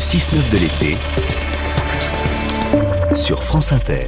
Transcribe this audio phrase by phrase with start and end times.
[0.00, 0.96] 6-9 de l'été
[3.14, 4.06] sur France Inter.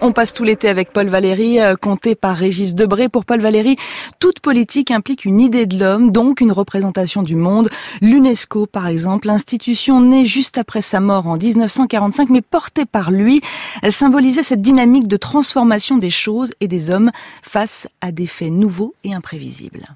[0.00, 3.10] On passe tout l'été avec Paul Valéry, euh, compté par Régis Debré.
[3.10, 3.76] Pour Paul Valéry,
[4.20, 7.68] toute politique implique une idée de l'homme, donc une représentation du monde.
[8.00, 13.42] L'UNESCO, par exemple, l'institution née juste après sa mort en 1945, mais portée par lui,
[13.90, 17.10] symbolisait cette dynamique de transformation des choses et des hommes
[17.42, 19.88] face à des faits nouveaux et imprévisibles.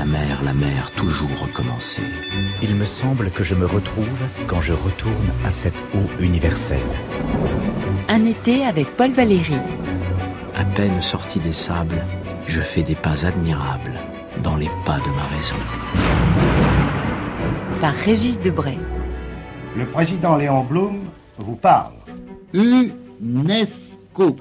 [0.00, 2.00] La mer, la mer, toujours recommencer.
[2.62, 6.80] Il me semble que je me retrouve quand je retourne à cette eau universelle.
[8.08, 9.58] Un été avec Paul Valéry.
[10.56, 12.02] À peine sorti des sables,
[12.46, 14.00] je fais des pas admirables
[14.42, 15.56] dans les pas de ma raison.
[17.78, 18.78] Par Régis Debray.
[19.76, 21.00] Le président Léon Blum
[21.36, 21.92] vous parle.
[22.54, 24.36] UNESCO.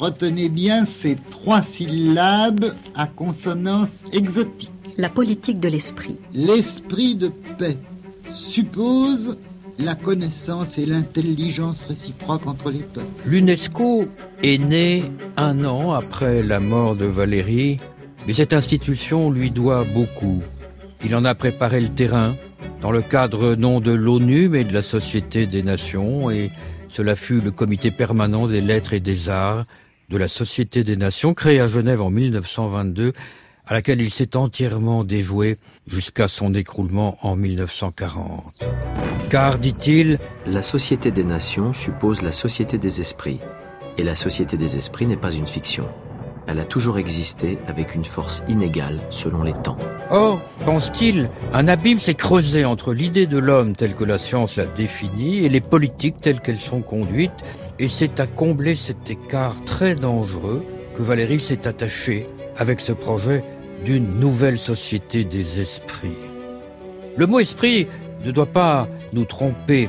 [0.00, 4.72] Retenez bien ces trois syllabes à consonance exotique.
[5.00, 6.18] La politique de l'esprit.
[6.34, 7.76] L'esprit de paix
[8.34, 9.36] suppose
[9.78, 13.06] la connaissance et l'intelligence réciproque entre les peuples.
[13.24, 14.06] L'UNESCO
[14.42, 15.04] est née
[15.36, 17.78] un an après la mort de Valérie,
[18.26, 20.42] mais cette institution lui doit beaucoup.
[21.04, 22.34] Il en a préparé le terrain,
[22.80, 26.50] dans le cadre non de l'ONU, mais de la Société des Nations, et
[26.88, 29.64] cela fut le comité permanent des lettres et des arts
[30.10, 33.12] de la Société des Nations, créé à Genève en 1922,
[33.68, 38.64] à laquelle il s'est entièrement dévoué jusqu'à son écroulement en 1940.
[39.28, 43.40] Car, dit-il, La Société des Nations suppose la Société des Esprits,
[43.98, 45.86] et la Société des Esprits n'est pas une fiction.
[46.46, 49.76] Elle a toujours existé avec une force inégale selon les temps.
[50.10, 54.64] Or, pense-t-il, un abîme s'est creusé entre l'idée de l'homme telle que la science l'a
[54.64, 57.32] définie et les politiques telles qu'elles sont conduites,
[57.78, 60.64] et c'est à combler cet écart très dangereux
[60.96, 63.44] que Valérie s'est attachée avec ce projet
[63.84, 66.16] d'une nouvelle société des esprits.
[67.16, 67.86] Le mot esprit
[68.24, 69.88] ne doit pas nous tromper.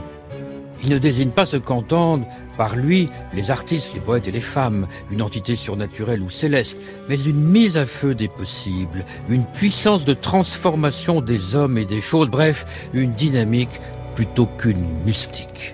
[0.84, 2.26] Il ne désigne pas ce qu'entendent
[2.58, 7.22] par lui les artistes, les poètes et les femmes, une entité surnaturelle ou céleste, mais
[7.22, 12.30] une mise à feu des possibles, une puissance de transformation des hommes et des choses,
[12.30, 13.80] bref, une dynamique
[14.16, 15.74] plutôt qu'une mystique.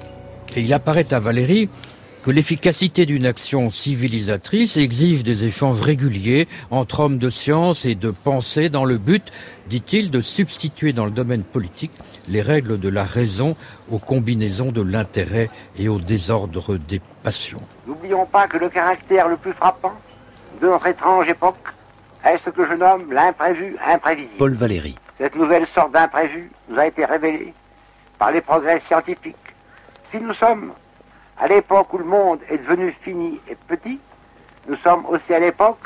[0.55, 1.69] Et il apparaît à Valérie
[2.25, 8.09] que l'efficacité d'une action civilisatrice exige des échanges réguliers entre hommes de science et de
[8.09, 9.31] pensée dans le but,
[9.67, 11.91] dit-il, de substituer dans le domaine politique
[12.27, 13.55] les règles de la raison
[13.91, 17.61] aux combinaisons de l'intérêt et au désordre des passions.
[17.85, 19.93] N'oublions pas que le caractère le plus frappant
[20.59, 21.67] de notre étrange époque
[22.25, 24.37] est ce que je nomme l'imprévu imprévisible.
[24.39, 24.95] Paul Valéry.
[25.19, 27.53] Cette nouvelle sorte d'imprévu nous a été révélée
[28.17, 29.35] par les progrès scientifiques.
[30.09, 30.71] Si nous sommes
[31.39, 33.99] à l'époque où le monde est devenu fini et petit,
[34.67, 35.85] nous sommes aussi à l'époque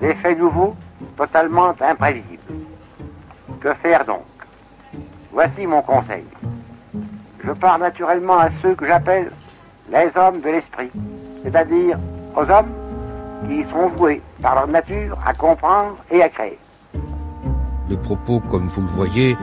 [0.00, 0.76] des faits nouveaux,
[1.16, 2.42] totalement imprévisibles.
[3.60, 4.24] Que faire donc?
[5.32, 6.24] Voici mon conseil.
[7.44, 9.30] Je pars naturellement à ceux que j'appelle
[9.90, 10.90] les hommes de l'esprit,
[11.42, 11.98] c'est-à-dire
[12.36, 12.72] aux hommes
[13.48, 16.58] qui sont voués par leur nature à comprendre et à créer.
[17.88, 19.36] Le propos, comme vous le voyez,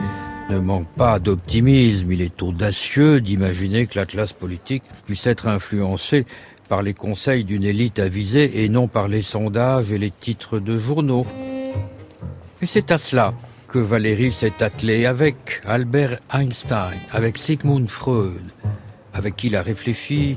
[0.50, 2.12] ne manque pas d'optimisme.
[2.12, 6.26] Il est audacieux d'imaginer que la classe politique puisse être influencée
[6.68, 10.78] par les conseils d'une élite avisée et non par les sondages et les titres de
[10.78, 11.26] journaux.
[12.62, 13.34] Et c'est à cela
[13.68, 18.52] que Valérie s'est attelée avec Albert Einstein, avec Sigmund Freud,
[19.12, 20.36] avec qui il a réfléchi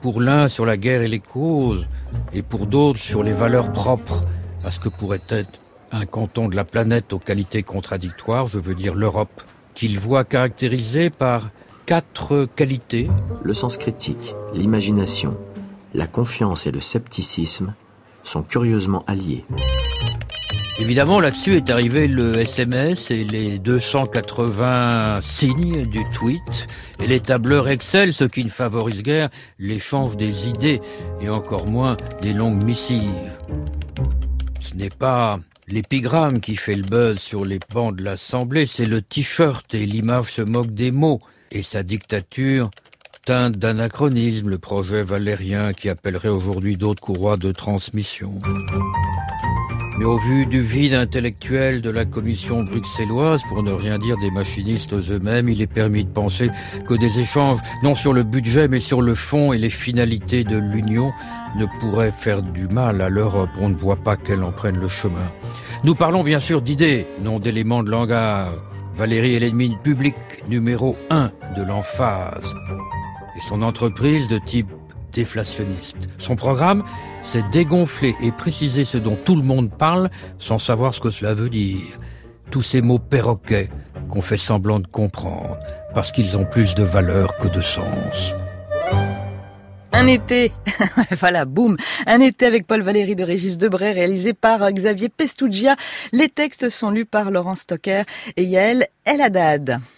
[0.00, 1.86] pour l'un sur la guerre et les causes,
[2.32, 4.24] et pour d'autres sur les valeurs propres
[4.64, 5.61] à ce que pourrait être
[5.92, 9.42] un canton de la planète aux qualités contradictoires, je veux dire l'Europe,
[9.74, 11.50] qu'il voit caractérisée par
[11.86, 13.10] quatre qualités.
[13.42, 15.36] Le sens critique, l'imagination,
[15.94, 17.74] la confiance et le scepticisme
[18.24, 19.44] sont curieusement alliés.
[20.78, 26.66] Évidemment, là-dessus est arrivé le SMS et les 280 signes du tweet
[26.98, 29.28] et les tableurs Excel, ce qui ne favorise guère
[29.58, 30.80] l'échange des idées
[31.20, 33.38] et encore moins les longues missives.
[34.60, 35.38] Ce n'est pas
[35.68, 40.32] l'épigramme qui fait le buzz sur les bancs de l'Assemblée, c'est le t-shirt et l'image
[40.32, 41.20] se moque des mots
[41.50, 42.70] et sa dictature
[43.24, 48.38] teinte d'anachronisme, le projet valérien qui appellerait aujourd'hui d'autres courroies de transmission.
[49.98, 54.30] Mais au vu du vide intellectuel de la commission bruxelloise, pour ne rien dire des
[54.30, 56.50] machinistes eux-mêmes, il est permis de penser
[56.86, 60.56] que des échanges, non sur le budget, mais sur le fond et les finalités de
[60.56, 61.12] l'Union,
[61.56, 63.50] ne pourraient faire du mal à l'Europe.
[63.60, 65.30] On ne voit pas qu'elle en prenne le chemin.
[65.84, 68.54] Nous parlons bien sûr d'idées, non d'éléments de langage.
[68.96, 70.14] Valérie est l'ennemi public
[70.48, 72.54] numéro un de l'emphase.
[73.36, 74.70] Et son entreprise de type
[75.12, 75.96] déflationniste.
[76.18, 76.84] Son programme,
[77.22, 81.34] c'est dégonfler et préciser ce dont tout le monde parle sans savoir ce que cela
[81.34, 81.98] veut dire.
[82.50, 83.70] Tous ces mots perroquets
[84.08, 85.58] qu'on fait semblant de comprendre,
[85.94, 88.34] parce qu'ils ont plus de valeur que de sens.
[89.94, 90.52] Un été,
[91.18, 91.76] voilà, boum,
[92.06, 95.76] un été avec Paul Valéry de Régis Debray, réalisé par Xavier Pestougia.
[96.12, 98.04] Les textes sont lus par Laurent Stocker
[98.36, 99.82] et Yael Eladad.